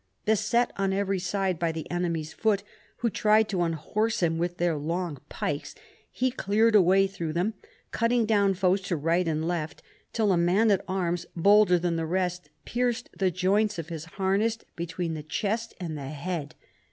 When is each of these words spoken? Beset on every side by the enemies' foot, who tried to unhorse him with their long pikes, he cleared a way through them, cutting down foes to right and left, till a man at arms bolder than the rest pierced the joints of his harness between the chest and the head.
Beset 0.25 0.71
on 0.77 0.93
every 0.93 1.19
side 1.19 1.59
by 1.59 1.71
the 1.71 1.87
enemies' 1.91 2.33
foot, 2.33 2.63
who 2.97 3.09
tried 3.11 3.47
to 3.49 3.61
unhorse 3.61 4.23
him 4.23 4.39
with 4.39 4.57
their 4.57 4.75
long 4.75 5.19
pikes, 5.29 5.75
he 6.11 6.31
cleared 6.31 6.73
a 6.73 6.81
way 6.81 7.05
through 7.05 7.33
them, 7.33 7.53
cutting 7.91 8.25
down 8.25 8.55
foes 8.55 8.81
to 8.81 8.95
right 8.97 9.27
and 9.27 9.47
left, 9.47 9.83
till 10.11 10.31
a 10.31 10.37
man 10.37 10.71
at 10.71 10.83
arms 10.87 11.27
bolder 11.35 11.77
than 11.77 11.97
the 11.97 12.07
rest 12.07 12.49
pierced 12.65 13.11
the 13.15 13.29
joints 13.29 13.77
of 13.77 13.89
his 13.89 14.05
harness 14.17 14.57
between 14.75 15.13
the 15.13 15.21
chest 15.21 15.75
and 15.79 15.95
the 15.95 16.07
head. 16.07 16.55